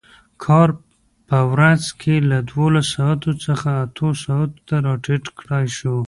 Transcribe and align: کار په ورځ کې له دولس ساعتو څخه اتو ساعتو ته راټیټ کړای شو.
کار 0.43 0.69
په 1.27 1.37
ورځ 1.51 1.83
کې 2.01 2.15
له 2.29 2.37
دولس 2.51 2.85
ساعتو 2.95 3.31
څخه 3.45 3.69
اتو 3.83 4.07
ساعتو 4.23 4.59
ته 4.67 4.75
راټیټ 4.85 5.23
کړای 5.39 5.65
شو. 5.77 5.95